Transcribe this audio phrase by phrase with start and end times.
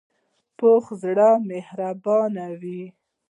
[0.57, 2.83] پوخ زړه مهربانه وي